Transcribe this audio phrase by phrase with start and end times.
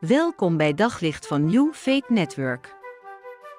[0.00, 2.76] Welkom bij Daglicht van New Faith Network.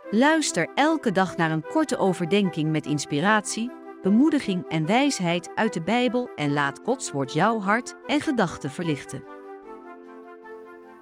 [0.09, 3.71] Luister elke dag naar een korte overdenking met inspiratie,
[4.01, 9.23] bemoediging en wijsheid uit de Bijbel en laat Gods woord jouw hart en gedachten verlichten.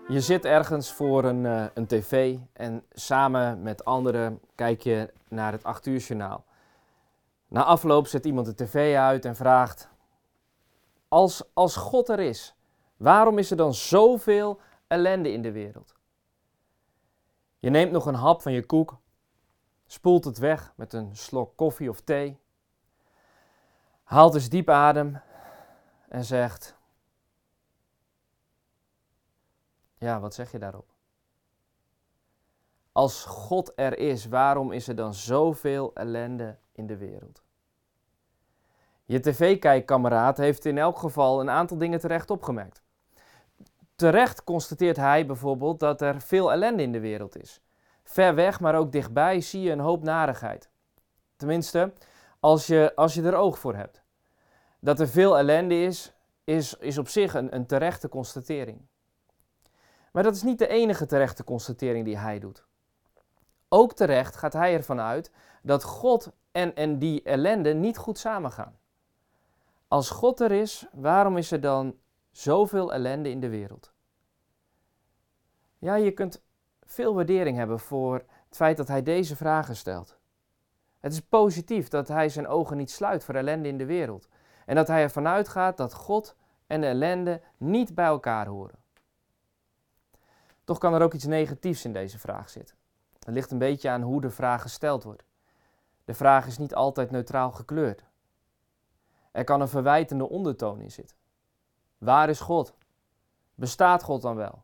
[0.08, 5.52] Je zit ergens voor een, uh, een tv en samen met anderen kijk je naar
[5.52, 6.46] het 8 uur journaal.
[7.48, 9.90] Na afloop zet iemand de tv uit en vraagt:
[11.08, 12.56] als, als God er is,
[12.98, 14.60] waarom is er dan zoveel
[14.90, 15.96] ellende in de wereld?
[17.60, 18.98] Je neemt nog een hap van je koek,
[19.86, 22.40] spoelt het weg met een slok koffie of thee,
[24.04, 25.22] haalt eens diep adem
[26.08, 26.78] en zegt:
[29.98, 30.94] Ja, wat zeg je daarop?
[32.92, 37.44] Als God er is, waarom is er dan zoveel ellende in de wereld?
[39.06, 42.84] Je tv-kijkkameraad heeft in elk geval een aantal dingen terecht opgemerkt.
[44.00, 47.62] Terecht constateert hij bijvoorbeeld dat er veel ellende in de wereld is.
[48.04, 50.70] Ver weg, maar ook dichtbij zie je een hoop narigheid.
[51.36, 51.94] Tenminste,
[52.40, 54.04] als je, als je er oog voor hebt.
[54.80, 58.82] Dat er veel ellende is, is, is op zich een, een terechte constatering.
[60.12, 62.66] Maar dat is niet de enige terechte constatering die hij doet.
[63.70, 68.80] Ook terecht gaat hij ervan uit dat God en, en die ellende niet goed samengaan.
[69.88, 71.96] Als God er is, waarom is er dan
[72.32, 73.94] zoveel ellende in de wereld?
[75.80, 76.42] Ja, je kunt
[76.84, 78.14] veel waardering hebben voor
[78.48, 80.18] het feit dat hij deze vragen stelt.
[81.00, 84.28] Het is positief dat hij zijn ogen niet sluit voor ellende in de wereld.
[84.66, 86.36] En dat hij ervan uitgaat dat God
[86.68, 88.80] en de ellende niet bij elkaar horen.
[90.64, 92.76] Toch kan er ook iets negatiefs in deze vraag zitten.
[93.20, 95.24] Het ligt een beetje aan hoe de vraag gesteld wordt.
[96.06, 98.04] De vraag is niet altijd neutraal gekleurd.
[99.32, 101.18] Er kan een verwijtende ondertoon in zitten.
[101.98, 102.74] Waar is God?
[103.56, 104.64] Bestaat God dan wel?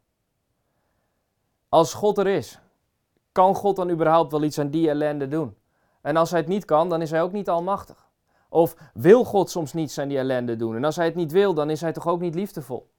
[1.76, 2.60] Als God er is,
[3.32, 5.58] kan God dan überhaupt wel iets aan die ellende doen?
[6.02, 8.10] En als hij het niet kan, dan is hij ook niet almachtig.
[8.50, 10.76] Of wil God soms niets aan die ellende doen?
[10.76, 12.92] En als hij het niet wil, dan is hij toch ook niet liefdevol?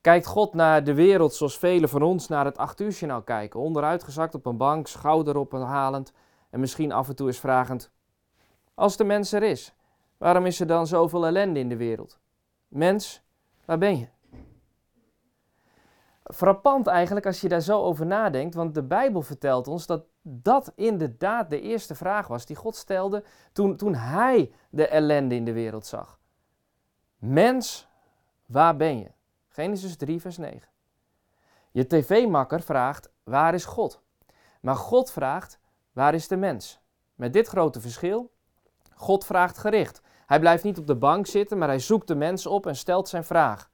[0.00, 4.34] Kijkt God naar de wereld zoals velen van ons naar het acht uur kijken, onderuitgezakt
[4.34, 6.12] op een bank, schouder ophalend
[6.50, 7.90] en misschien af en toe eens vragend:
[8.74, 9.74] Als de mens er is,
[10.18, 12.18] waarom is er dan zoveel ellende in de wereld?
[12.68, 13.22] Mens,
[13.64, 14.08] waar ben je?
[16.32, 20.72] Frappant eigenlijk als je daar zo over nadenkt, want de Bijbel vertelt ons dat dat
[20.76, 25.52] inderdaad de eerste vraag was die God stelde toen, toen Hij de ellende in de
[25.52, 26.18] wereld zag.
[27.16, 27.88] Mens,
[28.46, 29.10] waar ben je?
[29.48, 30.68] Genesis 3, vers 9.
[31.70, 34.02] Je tv-makker vraagt, waar is God?
[34.60, 35.58] Maar God vraagt,
[35.92, 36.80] waar is de mens?
[37.14, 38.32] Met dit grote verschil,
[38.94, 40.02] God vraagt gericht.
[40.26, 43.08] Hij blijft niet op de bank zitten, maar hij zoekt de mens op en stelt
[43.08, 43.69] zijn vraag.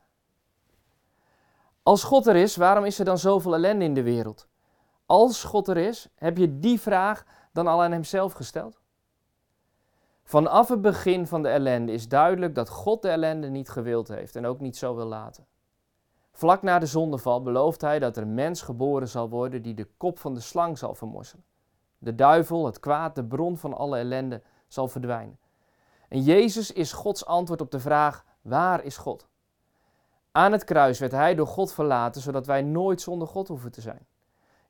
[1.87, 4.49] Als God er is, waarom is er dan zoveel ellende in de wereld?
[5.07, 8.81] Als God er is, heb je die vraag dan al aan Hemzelf gesteld?
[10.25, 14.37] Vanaf het begin van de ellende is duidelijk dat God de ellende niet gewild heeft
[14.37, 15.47] en ook niet zo wil laten.
[16.33, 20.19] Vlak na de zondeval belooft hij dat er mens geboren zal worden die de kop
[20.19, 21.45] van de slang zal vermorselen.
[21.99, 25.39] De duivel, het kwaad, de bron van alle ellende zal verdwijnen.
[26.09, 29.29] En Jezus is Gods antwoord op de vraag: waar is God?
[30.37, 33.81] Aan het kruis werd hij door God verlaten, zodat wij nooit zonder God hoeven te
[33.81, 34.07] zijn.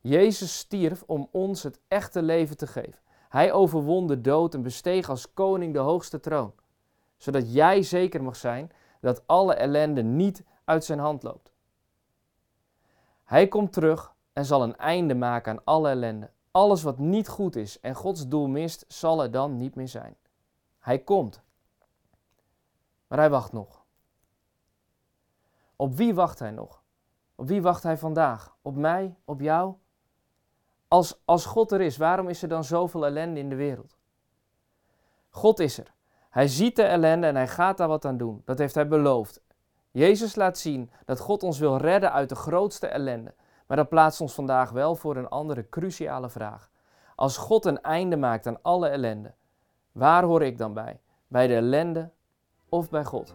[0.01, 3.01] Jezus stierf om ons het echte leven te geven.
[3.29, 6.53] Hij overwon de dood en besteeg als koning de hoogste troon,
[7.17, 11.53] zodat jij zeker mag zijn dat alle ellende niet uit zijn hand loopt.
[13.25, 16.31] Hij komt terug en zal een einde maken aan alle ellende.
[16.51, 20.17] Alles wat niet goed is en Gods doel mist, zal er dan niet meer zijn.
[20.79, 21.43] Hij komt.
[23.07, 23.86] Maar hij wacht nog.
[25.77, 26.83] Op wie wacht hij nog?
[27.35, 28.57] Op wie wacht hij vandaag?
[28.63, 29.17] Op mij?
[29.25, 29.75] Op jou?
[30.89, 33.97] Als, als God er is, waarom is er dan zoveel ellende in de wereld?
[35.31, 35.95] God is er.
[36.31, 38.43] Hij ziet de ellende en hij gaat daar wat aan doen.
[38.45, 39.41] Dat heeft hij beloofd.
[39.91, 43.35] Jezus laat zien dat God ons wil redden uit de grootste ellende.
[43.67, 46.71] Maar dat plaatst ons vandaag wel voor een andere cruciale vraag.
[47.15, 49.35] Als God een einde maakt aan alle ellende,
[49.93, 51.01] waar hoor ik dan bij?
[51.29, 52.11] Bij de ellende
[52.69, 53.35] of bij God?